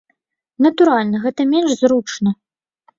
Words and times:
Натуральна, 0.67 1.21
гэта 1.27 1.41
менш 1.53 1.79
зручна. 1.85 2.39